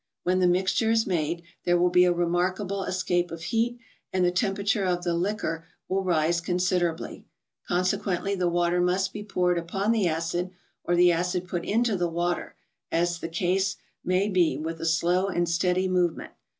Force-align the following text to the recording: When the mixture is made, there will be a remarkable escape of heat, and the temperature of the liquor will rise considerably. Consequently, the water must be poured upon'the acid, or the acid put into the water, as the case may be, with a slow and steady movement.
When 0.23 0.39
the 0.39 0.47
mixture 0.47 0.89
is 0.89 1.05
made, 1.05 1.43
there 1.63 1.77
will 1.77 1.91
be 1.91 2.05
a 2.05 2.11
remarkable 2.11 2.85
escape 2.85 3.29
of 3.29 3.43
heat, 3.43 3.77
and 4.11 4.25
the 4.25 4.31
temperature 4.31 4.83
of 4.83 5.03
the 5.03 5.13
liquor 5.13 5.67
will 5.87 6.03
rise 6.03 6.41
considerably. 6.41 7.27
Consequently, 7.67 8.33
the 8.33 8.49
water 8.49 8.81
must 8.81 9.13
be 9.13 9.21
poured 9.23 9.59
upon'the 9.59 10.07
acid, 10.07 10.49
or 10.83 10.95
the 10.95 11.11
acid 11.11 11.47
put 11.47 11.63
into 11.65 11.95
the 11.95 12.09
water, 12.09 12.55
as 12.91 13.19
the 13.19 13.29
case 13.29 13.75
may 14.03 14.27
be, 14.27 14.57
with 14.57 14.81
a 14.81 14.87
slow 14.87 15.27
and 15.27 15.47
steady 15.47 15.87
movement. 15.87 16.31